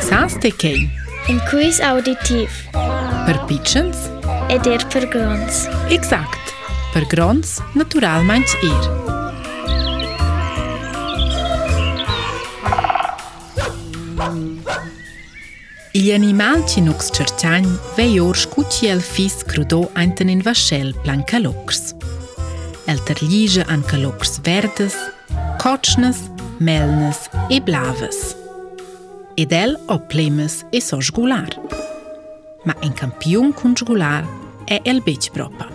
[0.00, 0.88] Saste chei?
[1.28, 2.50] Un quiz auditiv.
[3.26, 4.06] Per pitchens?
[4.48, 5.66] Ed er per grons.
[5.90, 6.54] Exact.
[6.92, 8.84] Per grons, naturalmein ir.
[15.92, 21.94] Gli animal ci nux cerciagn vei or scucciel fis crudo einten in vaschel plan calocrs.
[22.86, 24.94] El terlige an calocrs verdes,
[25.58, 28.47] cotschnes, melnes e blaves.
[29.38, 31.48] Ed el o plemes e so sgular.
[32.64, 34.26] Ma en campion cun sgular
[34.66, 35.68] è el bec propa.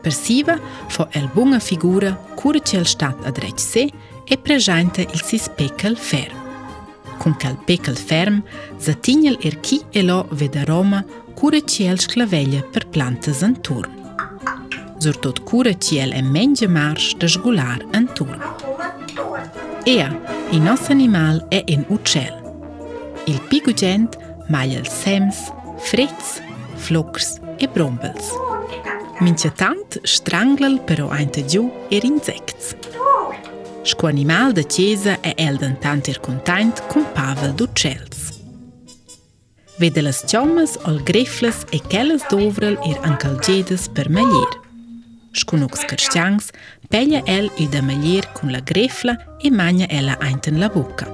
[0.00, 3.90] Per siva fo el bunga figura cura cel stat adrec se
[4.24, 6.38] e presenta il si speckel ferm.
[7.18, 8.42] Con cal peckel ferm,
[8.78, 11.04] zatignel er chi e lo veda Roma
[11.34, 13.92] cura ciel sclaveglia per plantas en turn.
[14.96, 18.40] Surtot cura ciel e mengia marsch da sgular en turn.
[19.84, 20.08] Ea,
[20.48, 22.43] il nostro animal è un uccel.
[23.26, 26.42] Il pigugent maglia sems, fretz,
[26.76, 28.30] flocs e brombels.
[29.20, 32.76] Mince tant stranglel però ainte giù er insects.
[33.82, 38.40] Sco animal da chiesa è el dentant er containt con pavel d'uccels.
[39.78, 44.60] Vede las ciommas ol grefles e chelles dovrel er ancalgedes per maglier.
[45.32, 46.50] Sconux carstiangs
[46.88, 51.13] peglia el il da maglier con la grefla e magna ella ainten la bocca.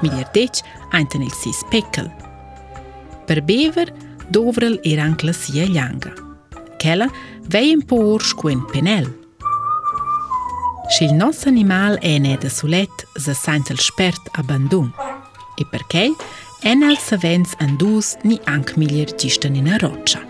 [0.00, 1.52] Miliardeci Anthony C.
[1.52, 2.14] Speckle.
[3.24, 3.92] Per bever
[4.28, 6.12] dovrel eran classia lianga.
[6.76, 7.08] Kella
[7.48, 9.08] veien po urs quen penel.
[10.88, 14.92] Schil nos animal è ne da sulet za sainz el spert abandon.
[15.56, 16.12] E perché
[16.62, 20.20] en al savens andus ni anc milier gistan in a roccia.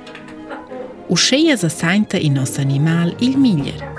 [1.08, 3.92] Usceia za sainta in nos animal il milier.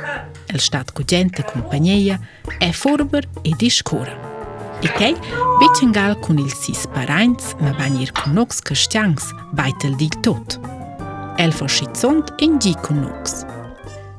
[0.47, 2.19] El stat cugente compagnia
[2.57, 4.36] è forber e discura.
[4.85, 5.15] Ikej,
[5.57, 10.59] veç nga kun ilsis parajnës, më banjir kunoks kështjangs, bajtël dik tot.
[11.41, 13.41] Elfo shqicont e ngji kunoks.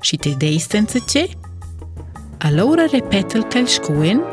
[0.02, 1.22] Shite dejsten të që?
[2.48, 4.24] Allora repetël këll shkuen,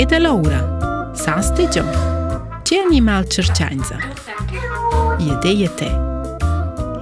[0.00, 0.62] Ed allora,
[1.12, 1.82] sasti gjo,
[2.64, 3.98] që animal qërqanjza?
[5.20, 5.88] Jedeje te.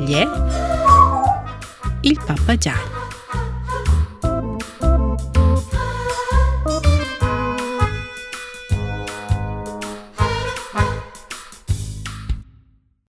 [0.02, 0.24] Lje,
[2.02, 2.97] il Papa Giallo.